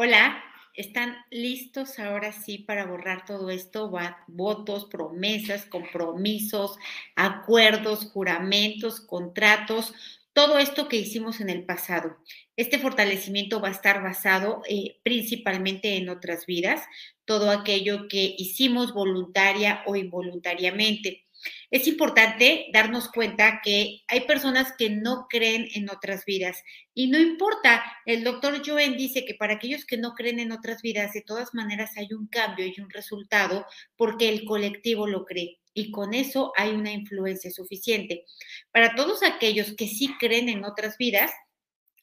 [0.00, 3.90] Hola, ¿están listos ahora sí para borrar todo esto?
[4.28, 6.78] Votos, promesas, compromisos,
[7.16, 9.92] acuerdos, juramentos, contratos,
[10.32, 12.16] todo esto que hicimos en el pasado.
[12.54, 16.84] Este fortalecimiento va a estar basado eh, principalmente en otras vidas,
[17.24, 21.26] todo aquello que hicimos voluntaria o involuntariamente.
[21.70, 26.62] Es importante darnos cuenta que hay personas que no creen en otras vidas
[26.94, 30.82] y no importa, el doctor Joen dice que para aquellos que no creen en otras
[30.82, 35.58] vidas, de todas maneras hay un cambio y un resultado porque el colectivo lo cree
[35.74, 38.24] y con eso hay una influencia suficiente.
[38.72, 41.30] Para todos aquellos que sí creen en otras vidas,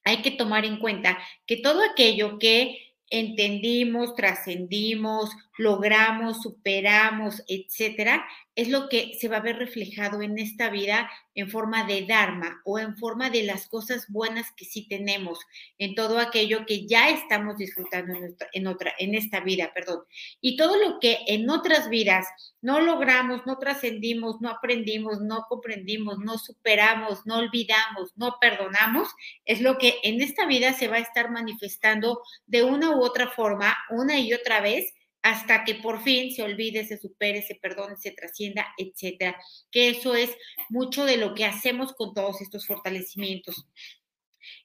[0.05, 8.70] hay que tomar en cuenta que todo aquello que entendimos, trascendimos, logramos, superamos, etcétera, es
[8.70, 12.80] lo que se va a ver reflejado en esta vida en forma de Dharma o
[12.80, 15.40] en forma de las cosas buenas que sí tenemos,
[15.77, 18.13] en todo aquello que ya estamos disfrutando
[18.54, 20.04] en, otra, en esta vida, perdón.
[20.40, 22.26] Y todo lo que en otras vidas
[22.62, 29.10] no logramos, no trascendimos, no aprendimos, no comprendimos, no superamos, no olvidamos, no perdonamos,
[29.44, 33.27] es lo que en esta vida se va a estar manifestando de una u otra
[33.27, 34.94] forma, una y otra vez,
[35.26, 39.35] hasta que por fin se olvide, se supere, se perdone, se trascienda, etcétera.
[39.71, 40.29] Que eso es
[40.70, 43.65] mucho de lo que hacemos con todos estos fortalecimientos.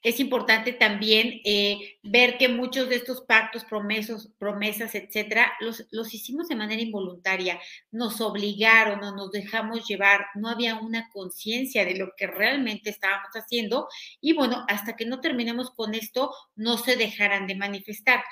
[0.02, 6.14] Es importante también eh, ver que muchos de estos pactos, promesas, promesas, etcétera, los, los
[6.14, 11.96] hicimos de manera involuntaria, nos obligaron o nos dejamos llevar, no había una conciencia de
[11.96, 13.88] lo que realmente estábamos haciendo
[14.20, 18.22] y bueno, hasta que no terminemos con esto, no se dejarán de manifestar.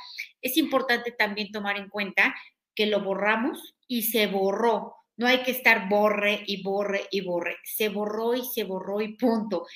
[0.41, 2.35] Es importante también tomar en cuenta
[2.75, 4.95] que lo borramos y se borró.
[5.17, 7.57] No hay que estar borre y borre y borre.
[7.65, 9.67] Se borró y se borró y punto.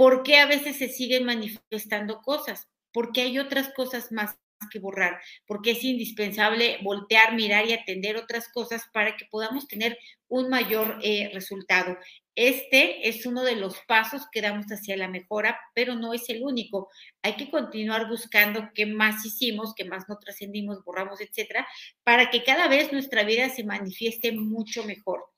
[0.00, 2.70] ¿Por qué a veces se siguen manifestando cosas?
[2.90, 4.38] Porque hay otras cosas más
[4.72, 9.98] que borrar, porque es indispensable voltear, mirar y atender otras cosas para que podamos tener
[10.26, 11.98] un mayor eh, resultado.
[12.34, 16.42] Este es uno de los pasos que damos hacia la mejora, pero no es el
[16.44, 16.88] único.
[17.20, 21.68] Hay que continuar buscando qué más hicimos, qué más no trascendimos, borramos, etcétera,
[22.04, 25.29] para que cada vez nuestra vida se manifieste mucho mejor.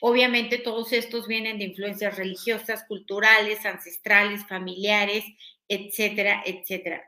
[0.00, 5.24] Obviamente todos estos vienen de influencias religiosas, culturales, ancestrales, familiares,
[5.68, 7.02] etcétera, etcétera.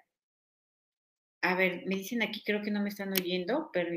[1.43, 3.91] A ver, me dicen aquí, creo que no me están oyendo, pero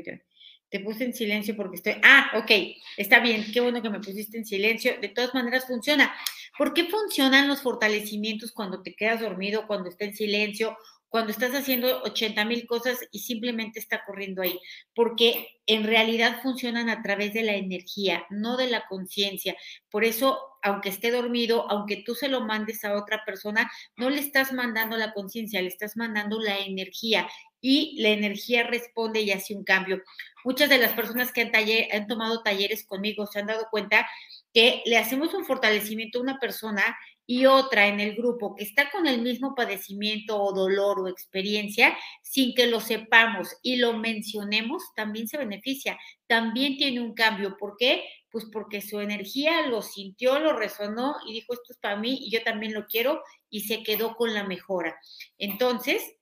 [0.68, 1.94] te puse en silencio porque estoy.
[2.02, 2.50] Ah, ok,
[2.96, 4.98] está bien, qué bueno que me pusiste en silencio.
[5.00, 6.12] De todas maneras, funciona.
[6.58, 10.76] ¿Por qué funcionan los fortalecimientos cuando te quedas dormido, cuando está en silencio
[11.08, 14.60] cuando estás haciendo 80 mil cosas y simplemente está corriendo ahí,
[14.94, 19.56] porque en realidad funcionan a través de la energía, no de la conciencia.
[19.90, 24.20] Por eso, aunque esté dormido, aunque tú se lo mandes a otra persona, no le
[24.20, 27.28] estás mandando la conciencia, le estás mandando la energía
[27.60, 30.02] y la energía responde y hace un cambio.
[30.44, 31.52] Muchas de las personas que han,
[31.92, 34.06] han tomado talleres conmigo se han dado cuenta
[34.52, 38.90] que le hacemos un fortalecimiento a una persona y otra en el grupo que está
[38.90, 44.82] con el mismo padecimiento o dolor o experiencia, sin que lo sepamos y lo mencionemos,
[44.94, 47.56] también se beneficia, también tiene un cambio.
[47.56, 48.04] ¿Por qué?
[48.30, 52.30] Pues porque su energía lo sintió, lo resonó y dijo, esto es para mí y
[52.30, 54.98] yo también lo quiero y se quedó con la mejora.
[55.38, 56.16] Entonces,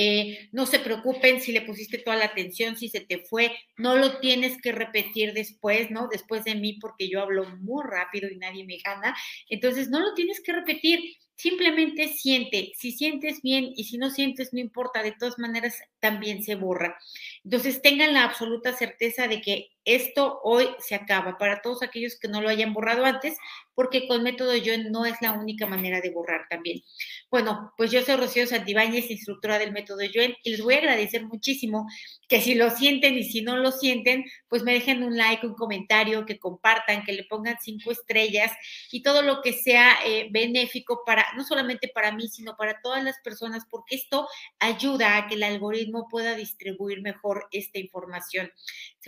[0.00, 3.96] eh, no se preocupen si le pusiste toda la atención, si se te fue, no
[3.96, 6.06] lo tienes que repetir después, ¿no?
[6.06, 9.16] Después de mí, porque yo hablo muy rápido y nadie me gana.
[9.48, 11.00] Entonces, no lo tienes que repetir,
[11.34, 12.70] simplemente siente.
[12.76, 16.96] Si sientes bien y si no sientes, no importa, de todas maneras también se borra.
[17.42, 22.28] Entonces, tengan la absoluta certeza de que esto hoy se acaba para todos aquellos que
[22.28, 23.36] no lo hayan borrado antes,
[23.74, 26.82] porque con método yo no es la única manera de borrar también.
[27.30, 31.24] Bueno, pues yo soy Rocío Santibáñez, instructora del método Joen, y les voy a agradecer
[31.24, 31.86] muchísimo
[32.28, 35.54] que si lo sienten y si no lo sienten, pues me dejen un like, un
[35.54, 38.50] comentario, que compartan, que le pongan cinco estrellas
[38.90, 43.04] y todo lo que sea eh, benéfico para, no solamente para mí, sino para todas
[43.04, 44.28] las personas, porque esto
[44.58, 48.50] ayuda a que el algoritmo pueda distribuir mejor esta información.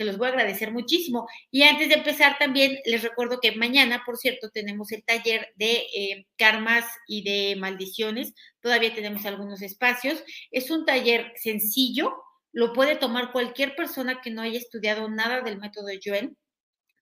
[0.01, 1.27] Se los voy a agradecer muchísimo.
[1.51, 5.85] Y antes de empezar también les recuerdo que mañana, por cierto, tenemos el taller de
[5.95, 8.33] eh, karmas y de maldiciones.
[8.61, 10.23] Todavía tenemos algunos espacios.
[10.49, 12.15] Es un taller sencillo,
[12.51, 16.35] lo puede tomar cualquier persona que no haya estudiado nada del método Joel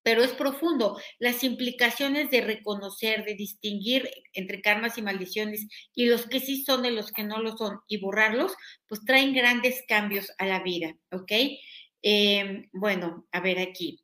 [0.04, 1.00] pero es profundo.
[1.20, 6.82] Las implicaciones de reconocer, de distinguir entre karmas y maldiciones y los que sí son
[6.84, 8.54] de los que no lo son y borrarlos,
[8.88, 11.32] pues traen grandes cambios a la vida, ¿ok?
[12.02, 14.04] Eh, bueno, a ver aquí.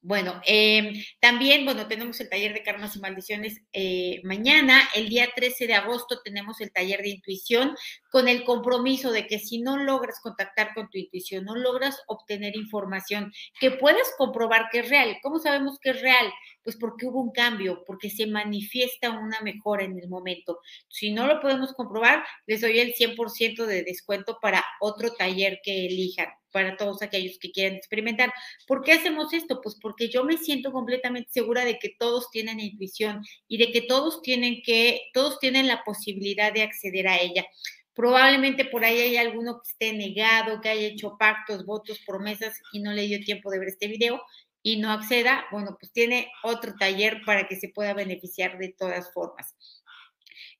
[0.00, 4.80] Bueno, em, también, bueno, tenemos el taller de karmas y maldiciones eh, mañana.
[4.94, 7.74] El día 13 de agosto tenemos el taller de intuición
[8.10, 12.56] con el compromiso de que si no logras contactar con tu intuición, no logras obtener
[12.56, 15.16] información que puedas comprobar que es real.
[15.22, 16.32] ¿Cómo sabemos que es real?
[16.62, 20.60] Pues porque hubo un cambio, porque se manifiesta una mejora en el momento.
[20.88, 25.86] Si no lo podemos comprobar, les doy el 100% de descuento para otro taller que
[25.86, 28.32] elijan para todos aquellos que quieran experimentar.
[28.66, 29.60] ¿Por qué hacemos esto?
[29.62, 33.82] Pues porque yo me siento completamente segura de que todos tienen intuición y de que
[33.82, 37.46] todos tienen que, todos tienen la posibilidad de acceder a ella.
[37.94, 42.80] Probablemente por ahí hay alguno que esté negado, que haya hecho pactos, votos, promesas y
[42.80, 44.20] no le dio tiempo de ver este video
[44.60, 45.46] y no acceda.
[45.52, 49.54] Bueno, pues tiene otro taller para que se pueda beneficiar de todas formas.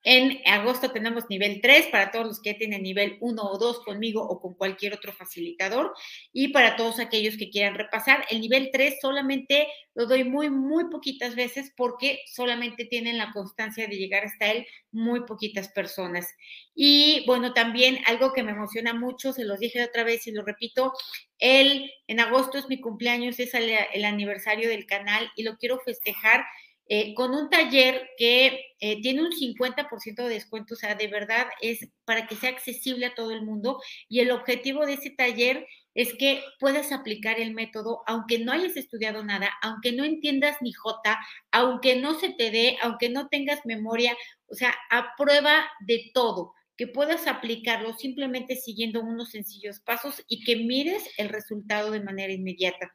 [0.04, 4.22] En agosto tenemos nivel 3 para todos los que tienen nivel 1 o 2 conmigo
[4.22, 5.92] o con cualquier otro facilitador.
[6.32, 10.88] Y para todos aquellos que quieran repasar, el nivel 3 solamente lo doy muy, muy
[10.88, 16.28] poquitas veces porque solamente tienen la constancia de llegar hasta él muy poquitas personas.
[16.74, 20.44] Y bueno, también algo que me emociona mucho, se los dije otra vez y lo
[20.44, 20.92] repito,
[21.38, 25.80] el, en agosto es mi cumpleaños, es el, el aniversario del canal y lo quiero
[25.80, 26.44] festejar
[26.88, 31.46] eh, con un taller que eh, tiene un 50% de descuento, o sea, de verdad
[31.60, 35.66] es para que sea accesible a todo el mundo y el objetivo de ese taller
[35.94, 40.72] es que puedas aplicar el método aunque no hayas estudiado nada, aunque no entiendas ni
[40.72, 41.18] J,
[41.50, 46.54] aunque no se te dé, aunque no tengas memoria, o sea, a prueba de todo
[46.78, 52.32] que puedas aplicarlo simplemente siguiendo unos sencillos pasos y que mires el resultado de manera
[52.32, 52.92] inmediata.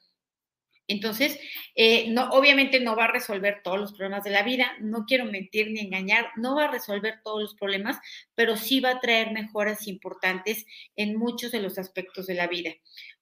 [0.87, 1.39] Entonces,
[1.75, 5.25] eh, no, obviamente no va a resolver todos los problemas de la vida, no quiero
[5.25, 7.99] mentir ni engañar, no va a resolver todos los problemas,
[8.35, 10.65] pero sí va a traer mejoras importantes
[10.95, 12.71] en muchos de los aspectos de la vida.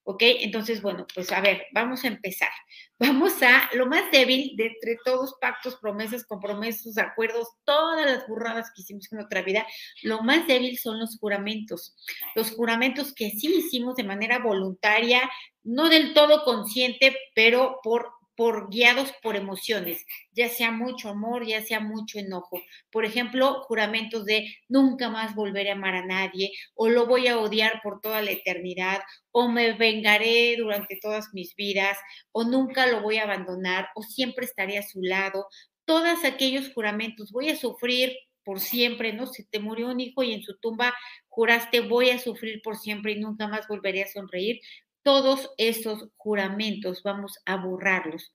[0.04, 0.22] ¿Ok?
[0.22, 2.50] Entonces, bueno, pues a ver, vamos a empezar.
[2.98, 8.70] Vamos a lo más débil de entre todos pactos, promesas, compromisos, acuerdos, todas las burradas
[8.72, 9.66] que hicimos en otra vida,
[10.02, 11.96] lo más débil son los juramentos.
[12.36, 15.28] Los juramentos que sí hicimos de manera voluntaria,
[15.64, 21.62] no del todo consciente, pero por por guiados por emociones, ya sea mucho amor, ya
[21.62, 22.60] sea mucho enojo.
[22.90, 27.38] Por ejemplo, juramentos de nunca más volveré a amar a nadie, o lo voy a
[27.38, 29.00] odiar por toda la eternidad,
[29.30, 31.98] o me vengaré durante todas mis vidas,
[32.32, 35.46] o nunca lo voy a abandonar, o siempre estaré a su lado.
[35.84, 39.26] Todos aquellos juramentos, voy a sufrir por siempre, ¿no?
[39.26, 40.94] Si te murió un hijo y en su tumba
[41.28, 44.60] juraste voy a sufrir por siempre y nunca más volveré a sonreír,
[45.02, 48.32] todos esos juramentos vamos a borrarlos.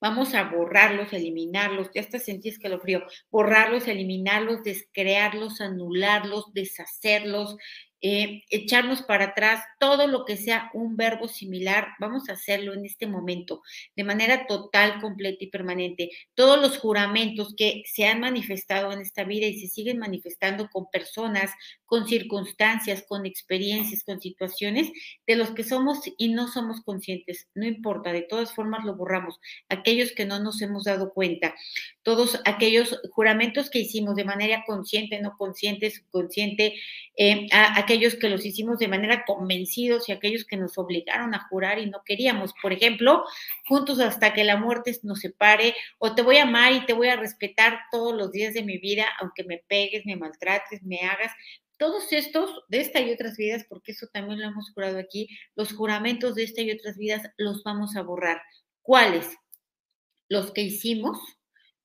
[0.00, 3.02] Vamos a borrarlos, eliminarlos, ya hasta sentí frío.
[3.30, 7.56] borrarlos, eliminarlos, descrearlos, anularlos, deshacerlos,
[8.02, 12.84] eh, echarnos para atrás, todo lo que sea un verbo similar, vamos a hacerlo en
[12.84, 13.62] este momento
[13.96, 16.10] de manera total, completa y permanente.
[16.34, 20.90] Todos los juramentos que se han manifestado en esta vida y se siguen manifestando con
[20.90, 21.50] personas,
[21.86, 24.90] con circunstancias, con experiencias, con situaciones
[25.26, 27.48] de los que somos y no somos conscientes.
[27.54, 29.40] No importa, de todas formas lo borramos.
[29.68, 31.54] Aquellos que no nos hemos dado cuenta,
[32.02, 36.74] todos aquellos juramentos que hicimos de manera consciente, no consciente, subconsciente,
[37.16, 37.46] eh,
[37.86, 41.86] aquellos que los hicimos de manera convencidos y aquellos que nos obligaron a jurar y
[41.86, 42.52] no queríamos.
[42.60, 43.24] Por ejemplo,
[43.64, 47.08] juntos hasta que la muerte nos separe, o te voy a amar y te voy
[47.08, 51.32] a respetar todos los días de mi vida, aunque me pegues, me maltrates, me hagas,
[51.78, 55.72] todos estos, de esta y otras vidas, porque eso también lo hemos jurado aquí, los
[55.72, 58.42] juramentos de esta y otras vidas los vamos a borrar.
[58.82, 59.28] ¿Cuáles?
[60.28, 61.18] Los que hicimos,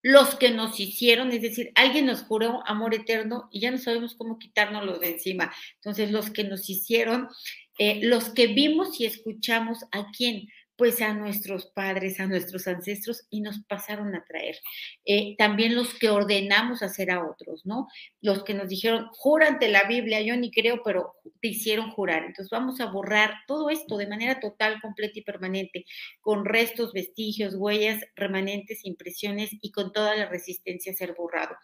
[0.01, 4.15] los que nos hicieron, es decir, alguien nos juró amor eterno y ya no sabemos
[4.15, 5.53] cómo quitárnoslo de encima.
[5.75, 7.29] Entonces, los que nos hicieron,
[7.77, 13.25] eh, los que vimos y escuchamos a quién, pues a nuestros padres, a nuestros ancestros
[13.29, 14.57] y nos pasaron a traer.
[15.05, 17.87] Eh, también los que ordenamos hacer a otros, ¿no?
[18.21, 22.23] Los que nos dijeron, jura ante la Biblia, yo ni creo, pero te hicieron jurar.
[22.23, 25.85] Entonces vamos a borrar todo esto de manera total, completa y permanente,
[26.19, 31.55] con restos, vestigios, huellas, remanentes, impresiones y con toda la resistencia a ser borrado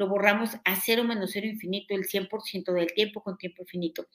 [0.00, 4.06] lo borramos a cero menos cero infinito, el 100% del tiempo con tiempo infinito.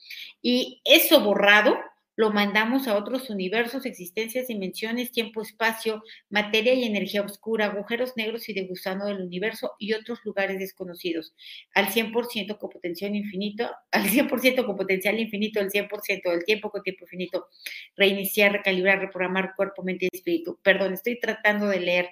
[0.42, 1.78] Y eso borrado
[2.16, 8.48] lo mandamos a otros universos, existencias, dimensiones, tiempo, espacio, materia y energía oscura, agujeros negros
[8.48, 11.34] y de gusano del universo y otros lugares desconocidos,
[11.74, 16.82] al 100% con potencial infinito, al 100% con potencial infinito, el 100% del tiempo con
[16.82, 17.48] tiempo infinito,
[17.96, 20.58] reiniciar, recalibrar, reprogramar cuerpo, mente y espíritu.
[20.62, 22.08] Perdón, estoy tratando de leer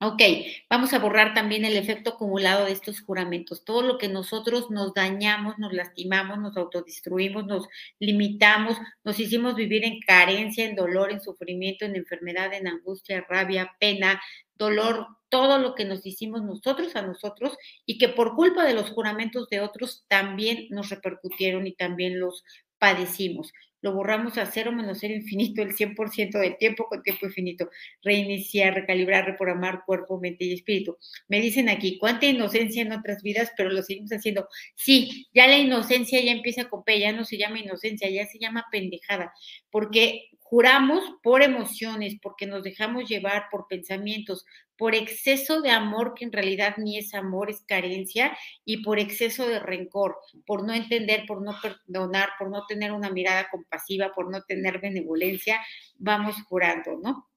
[0.00, 0.22] Ok,
[0.70, 3.64] vamos a borrar también el efecto acumulado de estos juramentos.
[3.64, 7.66] Todo lo que nosotros nos dañamos, nos lastimamos, nos autodestruimos, nos
[7.98, 13.74] limitamos, nos hicimos vivir en carencia, en dolor, en sufrimiento, en enfermedad, en angustia, rabia,
[13.80, 14.22] pena,
[14.54, 18.90] dolor, todo lo que nos hicimos nosotros a nosotros y que por culpa de los
[18.90, 22.44] juramentos de otros también nos repercutieron y también los
[22.78, 27.70] padecimos lo borramos a cero menos cero infinito el 100% del tiempo con tiempo infinito.
[28.02, 30.96] Reiniciar, recalibrar, reprogramar cuerpo, mente y espíritu.
[31.28, 34.48] Me dicen aquí, cuánta inocencia en otras vidas, pero lo seguimos haciendo.
[34.74, 38.38] Sí, ya la inocencia ya empieza con P, ya no se llama inocencia, ya se
[38.38, 39.32] llama pendejada,
[39.70, 44.46] porque juramos por emociones, porque nos dejamos llevar por pensamientos,
[44.78, 49.46] por exceso de amor, que en realidad ni es amor, es carencia, y por exceso
[49.46, 54.30] de rencor, por no entender, por no perdonar, por no tener una mirada compasiva, por
[54.30, 55.60] no tener benevolencia,
[55.96, 57.28] vamos jurando, ¿no?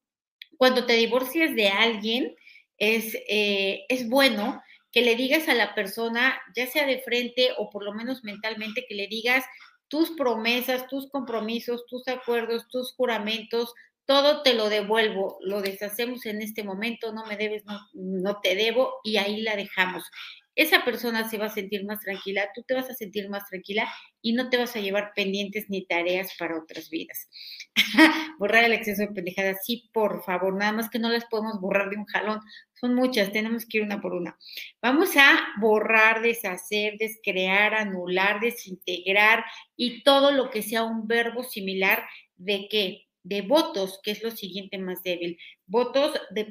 [0.56, 2.34] Cuando te divorcias de alguien,
[2.78, 4.62] es, eh, es bueno
[4.94, 8.86] que le digas a la persona, ya sea de frente o por lo menos mentalmente,
[8.88, 9.44] que le digas
[9.92, 13.74] tus promesas, tus compromisos, tus acuerdos, tus juramentos,
[14.06, 19.02] todo te lo devuelvo, lo deshacemos en este momento, no me debes, no, te debo
[19.04, 20.10] y ahí la dejamos.
[20.56, 23.88] Esa persona se va a sentir más tranquila, tú te vas a sentir más tranquila
[24.22, 27.30] y no te vas a llevar pendientes ni tareas para otras vidas.
[28.40, 31.90] borrar el exceso de pendejadas, sí, por favor, nada más que no las podemos borrar
[31.90, 32.40] de un jalón,
[32.74, 34.38] son muchas, tenemos que ir una por una.
[34.82, 42.04] Vamos a borrar, deshacer, descrear, anular, desintegrar y todo lo que sea un verbo similar
[42.38, 43.08] de qué?
[43.24, 46.46] de votos, que es lo siguiente más débil, votos de,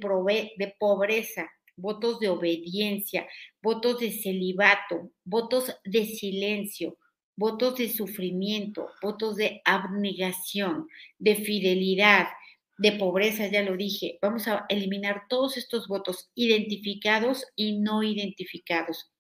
[0.56, 1.50] de pobreza,
[1.80, 3.26] votos de obediencia,
[3.62, 6.98] votos de celibato, votos de silencio,
[7.36, 12.28] votos de sufrimiento, votos de abnegación, de fidelidad,
[12.76, 14.18] de pobreza, ya lo dije.
[14.22, 19.10] Vamos a eliminar todos estos votos identificados y no identificados.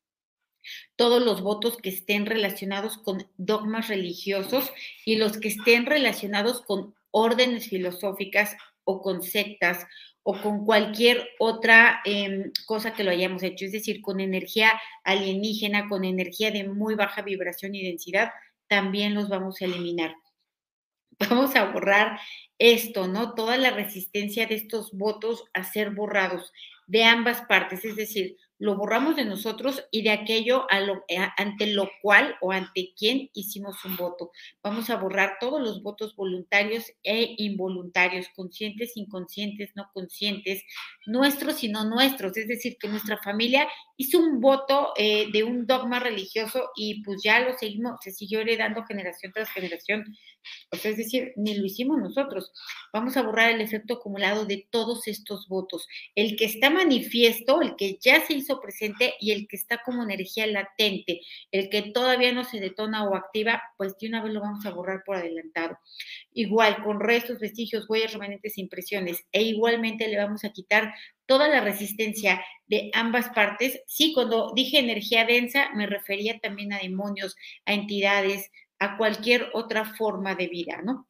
[0.96, 4.70] Todos los votos que estén relacionados con dogmas religiosos
[5.04, 8.56] y los que estén relacionados con órdenes filosóficas
[8.90, 9.86] o con sectas
[10.22, 14.72] o con cualquier otra em, cosa que lo hayamos hecho, es decir, con energía
[15.04, 18.30] alienígena, con energía de muy baja vibración y densidad,
[18.68, 20.14] también los vamos a eliminar.
[21.28, 22.18] Vamos a borrar
[22.58, 23.34] esto, ¿no?
[23.34, 26.52] Toda la resistencia de estos votos a ser borrados
[26.86, 30.66] de ambas partes, es decir, lo borramos de nosotros y de aquello
[31.08, 34.30] eh, ante lo cual o ante quien hicimos un voto.
[34.62, 40.62] Vamos a borrar todos los votos voluntarios e involuntarios, conscientes, inconscientes, no conscientes,
[41.06, 42.36] nuestros y no nuestros.
[42.36, 47.22] Es decir, que nuestra familia hizo un voto eh, de un dogma religioso y pues
[47.24, 50.04] ya lo seguimos, se siguió heredando generación tras generación.
[50.70, 52.52] O sea, es decir, ni lo hicimos nosotros.
[52.92, 55.86] Vamos a borrar el efecto acumulado de todos estos votos.
[56.14, 60.02] El que está manifiesto, el que ya se hizo presente y el que está como
[60.02, 61.20] energía latente,
[61.50, 64.70] el que todavía no se detona o activa, pues de una vez lo vamos a
[64.70, 65.78] borrar por adelantado.
[66.32, 70.94] Igual, con restos, vestigios, huellas, remanentes, impresiones, e igualmente le vamos a quitar
[71.26, 73.80] toda la resistencia de ambas partes.
[73.86, 79.84] Sí, cuando dije energía densa, me refería también a demonios, a entidades, a cualquier otra
[79.84, 81.08] forma de vida, ¿no?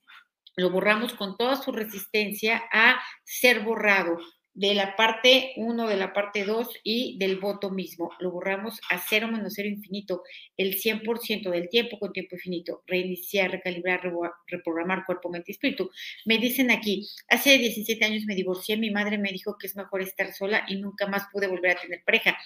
[0.56, 4.18] Lo borramos con toda su resistencia a ser borrado,
[4.60, 8.10] de la parte 1, de la parte 2 y del voto mismo.
[8.18, 10.22] Lo borramos a cero menos cero infinito,
[10.58, 12.82] el 100% del tiempo con tiempo infinito.
[12.86, 14.02] Reiniciar, recalibrar,
[14.46, 15.90] reprogramar cuerpo, mente y espíritu.
[16.26, 20.02] Me dicen aquí, hace 17 años me divorcié, mi madre me dijo que es mejor
[20.02, 22.36] estar sola y nunca más pude volver a tener pareja.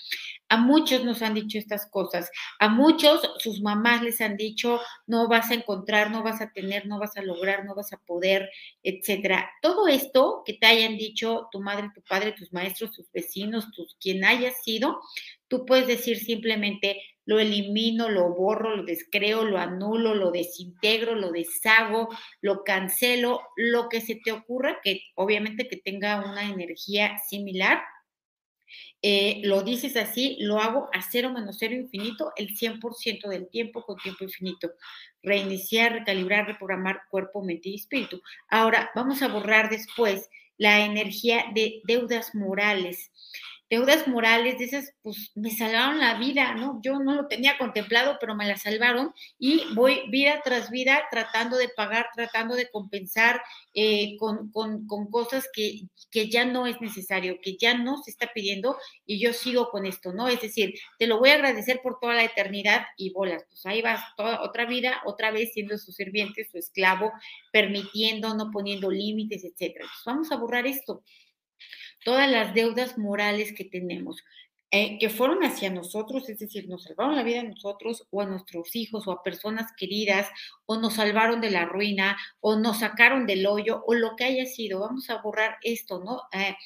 [0.49, 2.31] A muchos nos han dicho estas cosas,
[2.61, 6.87] a muchos sus mamás les han dicho, no vas a encontrar, no vas a tener,
[6.87, 8.51] no vas a lograr, no vas a poder,
[8.85, 9.51] etcétera.
[9.61, 13.97] Todo esto que te hayan dicho tu madre, tu padre, tus maestros, tus vecinos, tus
[14.01, 15.01] quien haya sido,
[15.49, 21.33] tú puedes decir simplemente lo elimino, lo borro, lo descreo, lo anulo, lo desintegro, lo
[21.33, 22.09] deshago,
[22.41, 27.83] lo cancelo, lo que se te ocurra, que obviamente que tenga una energía similar.
[29.03, 33.83] Eh, lo dices así, lo hago a cero menos cero infinito el 100% del tiempo
[33.83, 34.73] con tiempo infinito.
[35.23, 38.21] Reiniciar, recalibrar, reprogramar cuerpo, mente y espíritu.
[38.49, 43.11] Ahora vamos a borrar después la energía de deudas morales.
[43.75, 46.79] Deudas morales, de esas, pues me salvaron la vida, ¿no?
[46.81, 51.57] Yo no lo tenía contemplado, pero me la salvaron y voy vida tras vida tratando
[51.57, 53.43] de pagar, tratando de compensar
[53.75, 58.31] eh, con, con, cosas que, que ya no es necesario, que ya no se está
[58.33, 60.29] pidiendo y yo sigo con esto, ¿no?
[60.29, 63.83] Es decir, te lo voy a agradecer por toda la eternidad y bolas, pues ahí
[63.83, 67.13] vas toda otra vida, otra vez siendo su sirviente, su esclavo,
[67.53, 69.87] permitiendo, no poniendo límites, etcétera.
[69.87, 71.03] Pues vamos a borrar esto
[72.05, 74.23] todas las deudas morales que tenemos.
[74.77, 78.27] Eh, que fueron hacia nosotros, es decir, nos salvaron la vida a nosotros o a
[78.27, 80.29] nuestros hijos o a personas queridas,
[80.67, 84.47] o nos salvaron de la ruina, o nos sacaron del hoyo, o lo que haya
[84.47, 84.81] sido.
[84.81, 86.23] Vamos a borrar esto, ¿no?
[86.33, 86.57] Eh,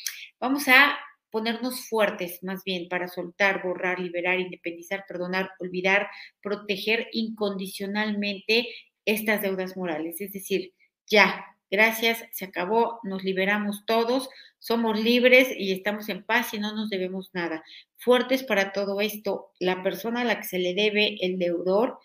[0.41, 0.99] vamos a
[1.31, 6.09] ponernos fuertes más bien para soltar, borrar, liberar, independizar, perdonar, olvidar,
[6.41, 8.69] proteger incondicionalmente
[9.05, 10.19] estas deudas morales.
[10.23, 10.73] Es decir,
[11.07, 16.75] ya, gracias, se acabó, nos liberamos todos, somos libres y estamos en paz y no
[16.75, 17.63] nos debemos nada.
[17.97, 21.99] Fuertes para todo esto, la persona a la que se le debe el deudor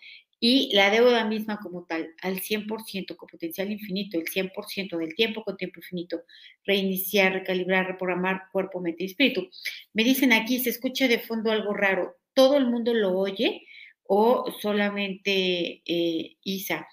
[0.46, 5.42] y la deuda misma como tal, al 100% con potencial infinito, el 100% del tiempo
[5.42, 6.22] con tiempo infinito,
[6.64, 9.48] reiniciar, recalibrar, reprogramar cuerpo, mente y espíritu.
[9.94, 13.62] Me dicen aquí, se escucha de fondo algo raro, ¿todo el mundo lo oye
[14.02, 16.88] o solamente eh, Isa?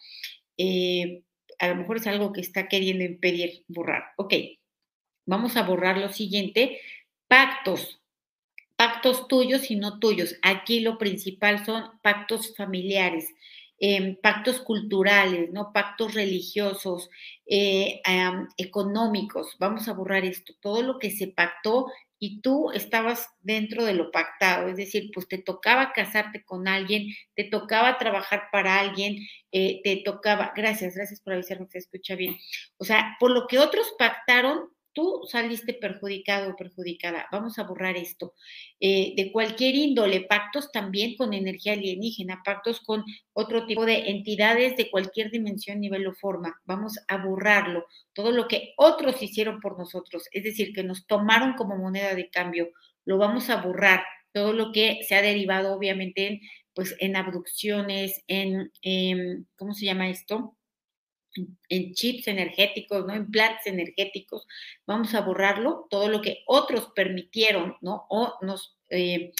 [0.58, 1.24] Eh,
[1.62, 4.04] a lo mejor es algo que está queriendo impedir borrar.
[4.18, 4.34] Ok,
[5.28, 6.82] vamos a borrar lo siguiente,
[7.28, 8.02] pactos,
[8.76, 10.36] pactos tuyos y no tuyos.
[10.42, 13.28] Aquí lo principal son pactos familiares,
[13.78, 15.72] em, pactos culturales, ¿no?
[15.72, 17.12] Pactos religiosos,
[17.46, 18.02] eh,
[18.58, 19.56] económicos.
[19.60, 20.54] Vamos a borrar esto.
[20.62, 21.92] Todo lo que se pactó
[22.24, 27.08] y tú estabas dentro de lo pactado, es decir, pues te tocaba casarte con alguien,
[27.36, 29.18] te tocaba trabajar para alguien,
[29.52, 32.38] eh, te tocaba, gracias, gracias por avisarme que se escucha bien.
[32.78, 37.28] O sea, por lo que otros pactaron, tú saliste perjudicado o perjudicada.
[37.32, 38.34] Vamos a borrar esto.
[38.80, 44.78] Eh, de cualquier índole, pactos también con energía alienígena, pactos con otro tipo de entidades
[44.78, 46.60] de cualquier dimensión, nivel o forma.
[46.66, 47.86] Vamos a borrarlo.
[48.14, 52.30] Todo lo que otros hicieron por nosotros, es decir, que nos tomaron como moneda de
[52.30, 52.70] cambio,
[53.06, 54.04] lo vamos a borrar.
[54.34, 56.42] Todo lo que se ha derivado, obviamente, en,
[56.74, 60.56] pues, en abducciones, en, en ¿cómo se llama esto?
[61.70, 63.14] En chips energéticos, ¿no?
[63.14, 64.48] En plats energéticos,
[64.86, 68.06] vamos a borrarlo, todo lo que otros permitieron, ¿no?
[68.10, 69.32] O nos eh,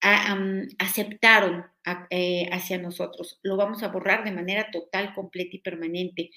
[0.00, 1.64] aceptaron
[2.10, 6.30] eh, hacia nosotros, lo vamos a borrar de manera total, completa y permanente,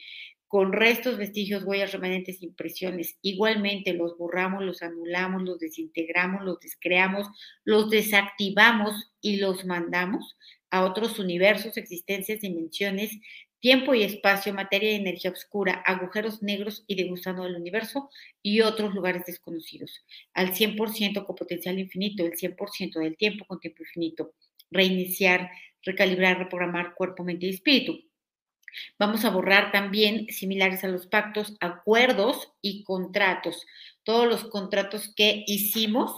[0.49, 3.19] con restos, vestigios, huellas, remanentes, impresiones.
[3.21, 7.27] Igualmente los borramos, los anulamos, los desintegramos, los descreamos,
[7.63, 10.37] los desactivamos y los mandamos
[10.71, 13.11] a otros universos, existencias, dimensiones,
[13.59, 18.09] tiempo y espacio, materia y energía oscura, agujeros negros y de gusano del universo
[18.41, 20.03] y otros lugares desconocidos.
[20.33, 24.33] Al 100% con potencial infinito, el 100% del tiempo con tiempo infinito.
[24.71, 25.49] Reiniciar,
[25.83, 27.99] recalibrar, reprogramar cuerpo, mente y espíritu.
[28.97, 33.65] Vamos a borrar también, similares a los pactos, acuerdos y contratos.
[34.03, 36.15] Todos los contratos que hicimos,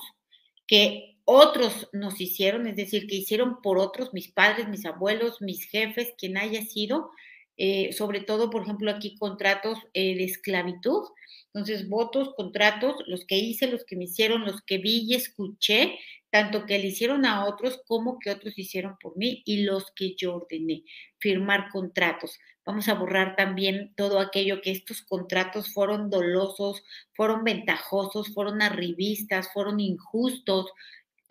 [0.67, 5.63] que otros nos hicieron, es decir, que hicieron por otros, mis padres, mis abuelos, mis
[5.65, 7.11] jefes, quien haya sido,
[7.57, 11.09] eh, sobre todo, por ejemplo, aquí contratos eh, de esclavitud.
[11.53, 15.99] Entonces, votos, contratos, los que hice, los que me hicieron, los que vi y escuché,
[16.29, 20.15] tanto que le hicieron a otros como que otros hicieron por mí y los que
[20.15, 20.83] yo ordené.
[21.19, 22.39] Firmar contratos.
[22.65, 26.83] Vamos a borrar también todo aquello que estos contratos fueron dolosos,
[27.15, 30.67] fueron ventajosos, fueron arribistas, fueron injustos,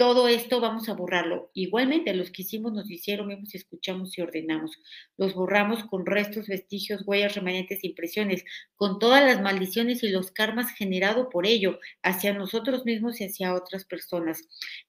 [0.01, 1.51] todo esto vamos a borrarlo.
[1.53, 4.79] Igualmente, los que hicimos, nos hicieron, vemos, escuchamos y ordenamos.
[5.19, 8.43] Los borramos con restos, vestigios, huellas, remanentes, impresiones,
[8.77, 13.53] con todas las maldiciones y los karmas generados por ello, hacia nosotros mismos y hacia
[13.53, 14.41] otras personas.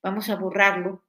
[0.02, 1.04] Vamos a borrarlo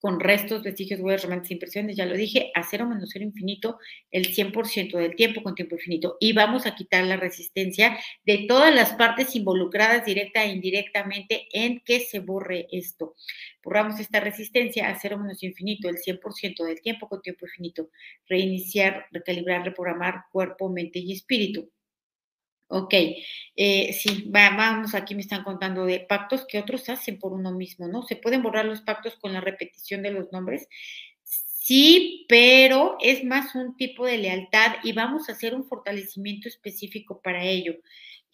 [0.00, 3.78] con restos, vestigios, huellas, remanentes, impresiones, ya lo dije, a cero menos cero infinito,
[4.10, 6.16] el 100% del tiempo con tiempo infinito.
[6.20, 11.80] Y vamos a quitar la resistencia de todas las partes involucradas directa e indirectamente en
[11.80, 13.14] que se borre esto.
[13.62, 17.90] Borramos esta resistencia a cero menos infinito, el 100% del tiempo con tiempo infinito.
[18.28, 21.70] Reiniciar, recalibrar, reprogramar cuerpo, mente y espíritu.
[22.68, 22.94] Ok,
[23.56, 27.86] eh, sí, vamos, aquí me están contando de pactos que otros hacen por uno mismo,
[27.86, 28.02] ¿no?
[28.02, 30.68] ¿Se pueden borrar los pactos con la repetición de los nombres?
[31.24, 37.20] Sí, pero es más un tipo de lealtad y vamos a hacer un fortalecimiento específico
[37.22, 37.74] para ello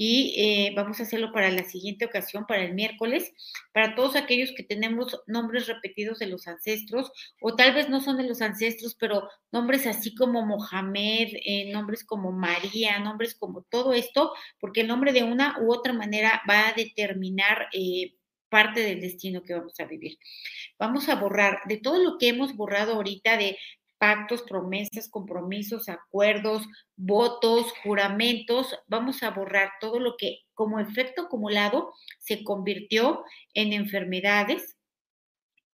[0.05, 3.33] y eh, vamos a hacerlo para la siguiente ocasión, para el miércoles,
[3.73, 8.17] para todos aquellos que tenemos nombres repetidos de los ancestros, o tal vez no son
[8.17, 13.93] de los ancestros, pero nombres así como Mohamed, eh, nombres como María, nombres como todo
[13.93, 18.17] esto, porque el nombre de una u otra manera va a determinar eh,
[18.49, 20.19] parte del destino que vamos a vivir.
[20.81, 23.57] Vamos a borrar de todo lo que hemos borrado ahorita de
[24.03, 31.95] pactos, promesas, compromisos, acuerdos, votos, juramentos, vamos a borrar todo lo que como efecto acumulado
[32.19, 33.23] se convirtió
[33.55, 34.77] en enfermedades,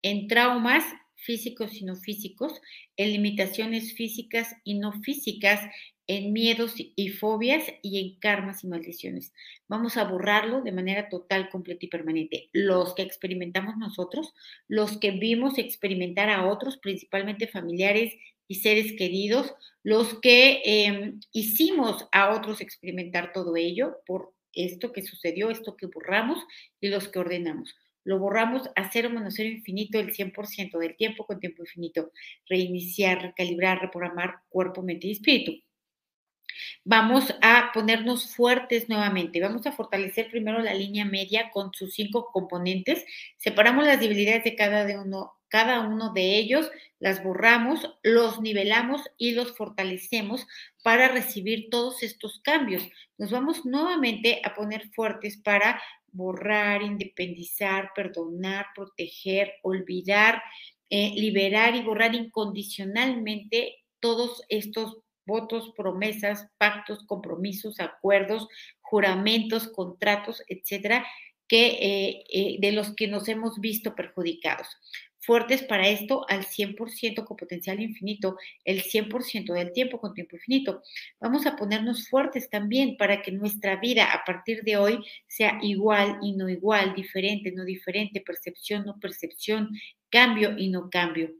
[0.02, 2.60] en traumas físicos y no físicos,
[2.98, 5.62] en limitaciones físicas y no físicas,
[6.08, 9.32] en miedos y fobias y en karmas y maldiciones.
[9.68, 12.48] Vamos a borrarlo de manera total, completa y permanente.
[12.52, 14.32] Los que experimentamos nosotros,
[14.66, 18.14] los que vimos experimentar a otros, principalmente familiares
[18.48, 25.02] y seres queridos, los que em, hicimos a otros experimentar todo ello por esto que
[25.02, 26.38] sucedió, esto que borramos
[26.80, 27.76] y los que ordenamos.
[28.04, 32.10] Lo borramos a cero menos cero infinito el 100% del tiempo con tiempo infinito.
[32.48, 35.52] Reiniciar, recalibrar, reprogramar cuerpo, mente y espíritu.
[36.84, 39.40] Vamos a ponernos fuertes nuevamente.
[39.40, 43.04] Vamos a fortalecer primero la línea media con sus cinco componentes.
[43.36, 49.32] Separamos las debilidades de cada, uno, cada uno de ellos, las borramos, los nivelamos y
[49.32, 50.46] los fortalecemos
[50.82, 52.82] para recibir todos estos cambios.
[53.18, 60.42] Nos vamos nuevamente a poner fuertes para borrar, independizar, perdonar, proteger, olvidar,
[60.90, 68.48] eh, liberar y borrar incondicionalmente todos estos votos, promesas, pactos, compromisos, acuerdos,
[68.80, 71.06] juramentos, contratos, etcétera,
[71.46, 74.66] que eh, eh, de los que nos hemos visto perjudicados.
[75.20, 80.82] Fuertes para esto al 100% con potencial infinito, el 100% del tiempo con tiempo infinito.
[81.20, 86.18] Vamos a ponernos fuertes también para que nuestra vida a partir de hoy sea igual
[86.22, 89.70] y no igual, diferente, no diferente, percepción, no percepción,
[90.08, 91.34] cambio y no cambio.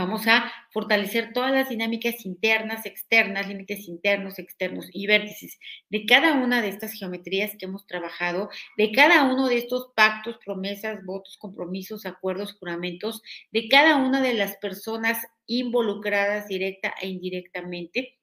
[0.00, 5.58] Vamos a fortalecer todas las dinámicas internas, externas, límites internos, externos y vértices
[5.90, 10.38] de cada una de estas geometrías que hemos trabajado, de cada uno de estos pactos,
[10.42, 13.20] promesas, votos, compromisos, acuerdos, juramentos,
[13.52, 18.19] de cada una de las personas involucradas directa e indirectamente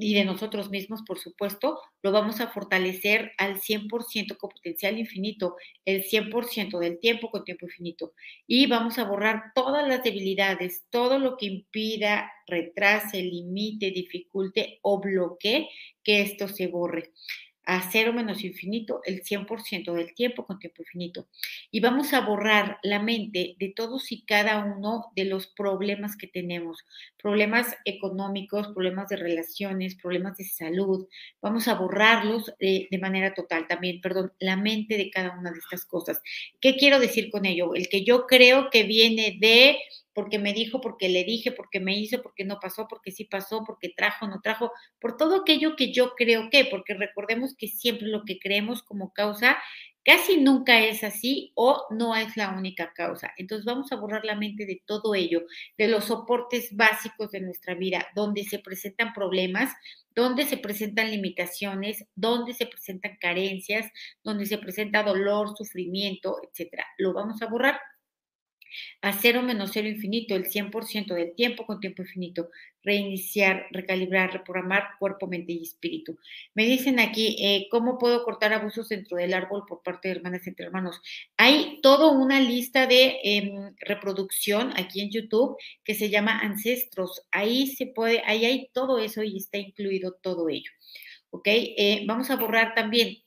[0.00, 5.56] y de nosotros mismos, por supuesto, lo vamos a fortalecer al 100% con potencial infinito,
[5.84, 8.12] el 100% del tiempo con tiempo infinito.
[8.46, 15.00] Y vamos a borrar todas las debilidades, todo lo que impida, retrase, limite, dificulte o
[15.00, 15.68] bloquee
[16.02, 17.12] que esto se borre
[17.68, 21.28] a cero menos infinito el 100% del tiempo con tiempo infinito.
[21.70, 26.26] Y vamos a borrar la mente de todos y cada uno de los problemas que
[26.26, 26.86] tenemos,
[27.18, 31.08] problemas económicos, problemas de relaciones, problemas de salud.
[31.42, 35.58] Vamos a borrarlos de, de manera total también, perdón, la mente de cada una de
[35.58, 36.22] estas cosas.
[36.62, 37.74] ¿Qué quiero decir con ello?
[37.74, 39.76] El que yo creo que viene de
[40.18, 43.62] porque me dijo, porque le dije, porque me hizo, porque no pasó, porque sí pasó,
[43.64, 48.08] porque trajo, no trajo, por todo aquello que yo creo que, porque recordemos que siempre
[48.08, 49.58] lo que creemos como causa
[50.04, 53.32] casi nunca es así o no es la única causa.
[53.36, 55.42] Entonces vamos a borrar la mente de todo ello,
[55.76, 59.72] de los soportes básicos de nuestra vida, donde se presentan problemas,
[60.16, 63.88] donde se presentan limitaciones, donde se presentan carencias,
[64.24, 66.86] donde se presenta dolor, sufrimiento, etcétera.
[66.98, 67.78] Lo vamos a borrar
[69.02, 72.50] a cero menos cero infinito, el 100% del tiempo con tiempo infinito,
[72.82, 76.18] reiniciar, recalibrar, reprogramar cuerpo, mente y espíritu.
[76.54, 80.46] Me dicen aquí, eh, ¿cómo puedo cortar abusos dentro del árbol por parte de hermanas
[80.46, 81.00] entre hermanos?
[81.36, 87.22] Hay toda una lista de em, reproducción aquí en YouTube que se llama Ancestros.
[87.30, 90.70] Ahí se puede, ahí hay todo eso y está incluido todo ello.
[91.30, 91.46] ¿Ok?
[91.46, 93.18] Eh, vamos a borrar también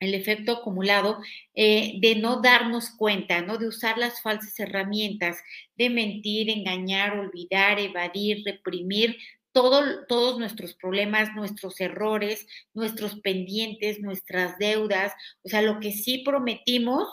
[0.00, 1.18] el efecto acumulado
[1.54, 3.58] eh, de no darnos cuenta, ¿no?
[3.58, 5.38] De usar las falsas herramientas,
[5.76, 9.18] de mentir, engañar, olvidar, evadir, reprimir
[9.52, 16.22] todo, todos nuestros problemas, nuestros errores, nuestros pendientes, nuestras deudas, o sea, lo que sí
[16.24, 17.08] prometimos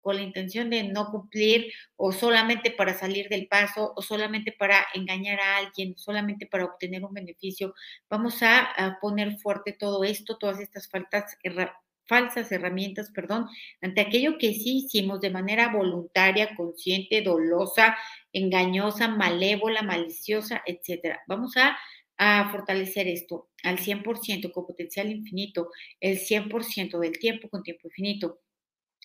[0.00, 4.86] con la intención de no cumplir o solamente para salir del paso o solamente para
[4.94, 7.74] engañar a alguien, solamente para obtener un beneficio.
[8.08, 11.36] Vamos a, a poner fuerte todo esto, todas estas faltas
[12.08, 13.46] falsas herramientas, perdón,
[13.80, 17.96] ante aquello que sí hicimos de manera voluntaria, consciente, dolosa,
[18.32, 21.20] engañosa, malévola, maliciosa, etcétera.
[21.28, 21.76] Vamos a,
[22.16, 28.40] a fortalecer esto al 100% con potencial infinito, el 100% del tiempo con tiempo infinito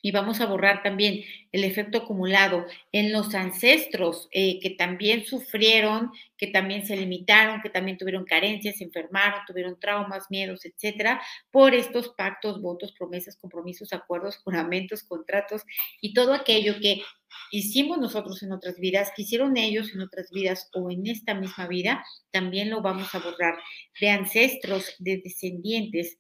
[0.06, 6.12] y vamos a borrar también el efecto acumulado en los ancestros eh, que también sufrieron,
[6.38, 12.10] que también se limitaron, que también tuvieron carencias, enfermaron, tuvieron traumas, miedos, etcétera, por estos
[12.10, 15.64] pactos, votos, promesas, compromisos, acuerdos, juramentos, contratos
[16.02, 17.02] y todo aquello que
[17.52, 21.68] hicimos nosotros en otras vidas, que hicieron ellos en otras vidas o en esta misma
[21.68, 23.58] vida, también lo vamos a borrar
[24.02, 26.18] de ancestros, de descendientes,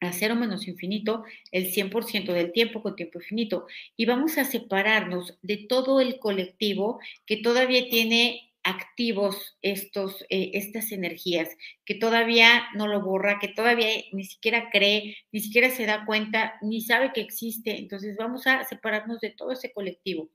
[0.00, 5.38] a cero menos infinito el 100% del tiempo con tiempo infinito y vamos a separarnos
[5.42, 11.48] de todo el colectivo que todavía tiene activos estos, eh, estas energías,
[11.84, 16.58] que todavía no lo borra, que todavía ni siquiera cree, ni siquiera se da cuenta,
[16.62, 17.78] ni sabe que existe.
[17.78, 20.30] Entonces vamos a separarnos de todo ese colectivo.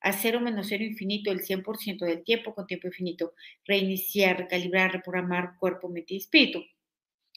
[0.00, 3.34] A cero menos cero infinito el 100% del tiempo con tiempo infinito.
[3.64, 6.64] Reiniciar, recalibrar, reprogramar cuerpo, mente y espíritu.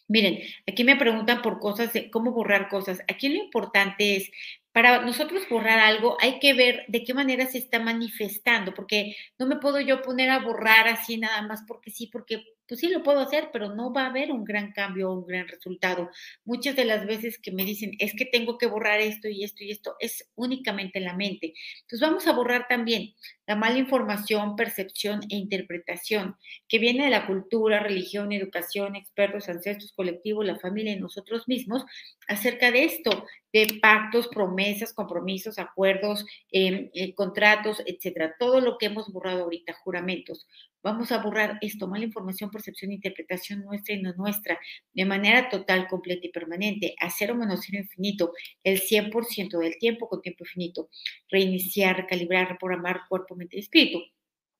[0.07, 2.99] Miren, aquí me preguntan por cosas de cómo borrar cosas.
[3.07, 4.29] Aquí lo importante es
[4.75, 9.47] para nosotros borrar algo hay que ver de qué manera se está manifestando, porque no
[9.47, 13.01] me puedo yo poner a borrar así nada más porque sí, porque pues sí lo
[13.01, 16.09] puedo hacer, pero no va a haber un gran cambio o un gran resultado.
[16.43, 19.63] Muchas de las veces que me dicen, es que tengo que borrar esto y esto
[19.63, 21.53] y esto, es únicamente la mente.
[21.83, 23.13] Entonces vamos a borrar también
[23.47, 26.36] la mala información, percepción e interpretación
[26.67, 31.86] que viene de la cultura, religión, educación, expertos, ancestros, colectivos, la familia y nosotros mismos
[32.27, 38.36] acerca de esto, de pactos, promesas, compromisos, acuerdos, em, eh, contratos, etcétera.
[38.38, 40.45] Todo lo que hemos borrado ahorita, juramentos.
[40.84, 44.60] Vamos a borrar esto, mala información, percepción, interpretación nuestra y no nuestra,
[44.93, 50.08] de manera total, completa y permanente, a cero menos cero infinito, el 100% del tiempo
[50.08, 50.89] con tiempo infinito,
[51.29, 53.99] reiniciar, recalibrar, reprogramar cuerpo, mente y espíritu.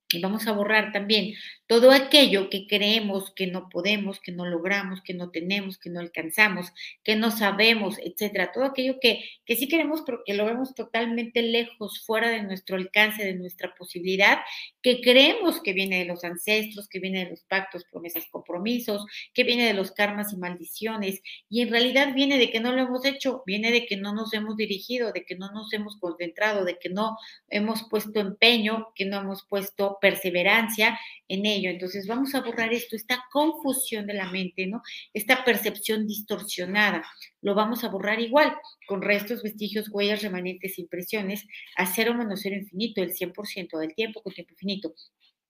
[0.08, 1.34] Y vamos a borrar también
[1.66, 5.98] todo aquello que creemos que no podemos, que no logramos, que no tenemos, que no
[5.98, 8.52] alcanzamos, que no sabemos, etcétera.
[8.52, 12.76] Todo aquello que, que sí queremos, pero que lo vemos totalmente lejos, fuera de nuestro
[12.76, 14.38] alcance, de nuestra posibilidad,
[14.80, 19.42] que creemos que viene de los ancestros, que viene de los pactos, promesas, compromisos, que
[19.42, 21.20] viene de los karmas y maldiciones.
[21.50, 24.32] Y en realidad viene de que no lo hemos hecho, viene de que no nos
[24.34, 29.04] hemos dirigido, de que no nos hemos concentrado, de que no hemos puesto empeño, que
[29.04, 31.70] no hemos puesto perseverancia en ello.
[31.70, 34.82] Entonces vamos a borrar esto, esta confusión de la mente, ¿no?
[35.12, 37.04] Esta percepción distorsionada.
[37.40, 38.56] Lo vamos a borrar igual,
[38.86, 44.22] con restos, vestigios, huellas, remanentes, impresiones, a cero menos cero infinito, el 100% del tiempo
[44.22, 44.94] con tiempo infinito.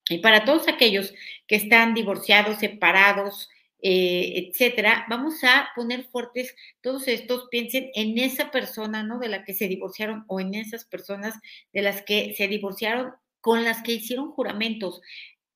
[0.09, 1.13] Y para todos aquellos
[1.47, 3.49] que están divorciados, separados,
[3.83, 9.19] eh, etcétera, vamos a poner fuertes todos estos, piensen en esa persona, ¿no?
[9.19, 11.35] De la que se divorciaron o en esas personas
[11.73, 13.13] de las que se divorciaron
[13.47, 15.01] con las que hicieron juramentos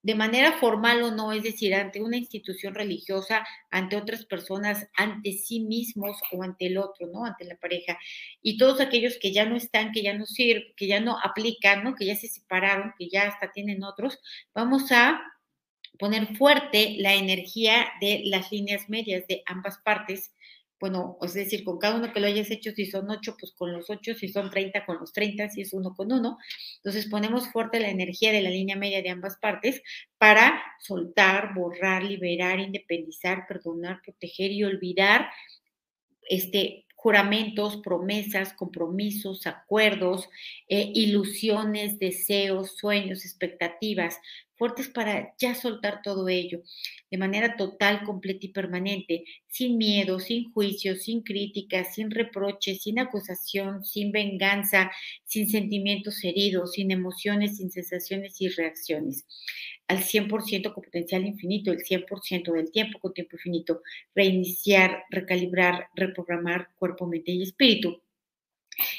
[0.01, 5.33] de manera formal o no, es decir, ante una institución religiosa, ante otras personas, ante
[5.33, 7.25] sí mismos o ante el otro, ¿no?
[7.25, 7.99] Ante la pareja.
[8.43, 11.83] Y todos aquellos que ya no están, que ya no sirven, que ya no aplican,
[11.83, 11.97] ¿no?
[11.97, 14.21] Que ya se separaron, que ya hasta tienen otros,
[14.55, 15.21] vamos a
[15.99, 20.33] poner fuerte la energía de las líneas medias de ambas partes
[20.81, 23.73] bueno, es decir, con cada uno que lo hayas hecho, si son ocho, pues con
[23.73, 26.39] los ocho, si son treinta, con los treinta, si es uno con uno.
[26.77, 29.83] Entonces ponemos fuerte la energía de la línea media de ambas partes
[30.19, 35.29] para soltar, borrar, liberar, independizar, perdonar, proteger y olvidar
[36.31, 40.29] este, juramentos, promesas, compromisos, acuerdos,
[40.69, 44.19] eh, ilusiones, deseos, sueños, expectativas,
[44.57, 46.61] fuertes para ya soltar todo ello
[47.11, 52.99] de manera total, completa y permanente, sin miedo, sin juicio, sin crítica, sin reproche, sin
[52.99, 54.93] acusación, sin venganza,
[55.25, 59.25] sin sentimientos heridos, sin emociones, sin sensaciones y reacciones.
[59.91, 63.83] Al 100% con potencial infinito, el 100% del tiempo con tiempo infinito,
[64.15, 68.01] reiniciar, recalibrar, reprogramar cuerpo, mente y espíritu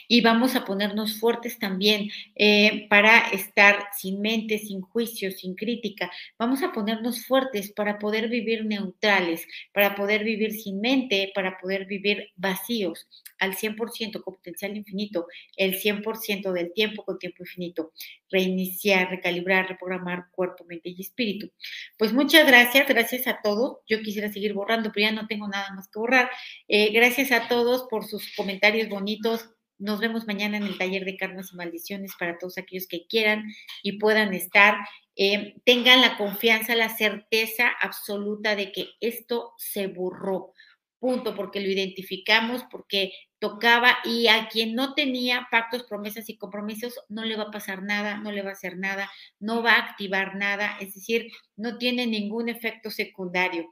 [0.08, 6.12] y vamos a ponernos fuertes también eh, para estar sin mente, sin juicio, sin crítica.
[6.38, 11.86] Vamos a ponernos fuertes para poder vivir neutrales, para poder vivir sin mente, para poder
[11.86, 13.08] vivir vacíos
[13.40, 15.26] al 100% con potencial infinito,
[15.58, 17.92] el 100% del tiempo con tiempo infinito.
[18.30, 21.52] Reiniciar, recalibrar, reprogramar cuerpo, mente y espíritu.
[21.98, 23.80] Pues muchas gracias, gracias a todos.
[23.88, 26.30] Yo quisiera seguir borrando, pero ya no tengo nada más que borrar.
[26.68, 29.50] Eh, gracias a todos por sus comentarios bonitos
[29.82, 33.44] nos vemos mañana en el taller de karmas y maldiciones para todos aquellos que quieran
[33.84, 34.78] y puedan estar.
[35.16, 40.54] Eh, tengan la confianza, la certeza absoluta de que esto se borró.
[41.00, 46.94] Punto, porque lo identificamos, porque tocaba y a quien no tenía pactos, promesas y compromisos
[47.10, 49.80] no le va a pasar nada, no le va a hacer nada, no va a
[49.80, 53.72] activar nada, es decir, no tiene ningún efecto secundario.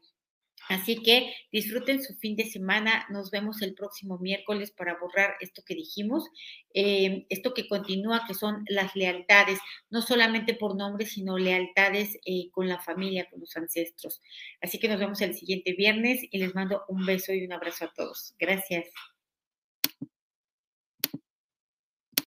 [0.70, 3.08] Así que disfruten su fin de semana.
[3.10, 6.30] Nos vemos el próximo miércoles para borrar esto que dijimos,
[6.76, 12.52] eh, esto que continúa, que son las lealtades, no solamente por nombre, sino lealtades eh,
[12.52, 14.22] con la familia, con los ancestros.
[14.62, 17.86] Así que nos vemos el siguiente viernes y les mando un beso y un abrazo
[17.86, 18.36] a todos.
[18.38, 18.86] Gracias.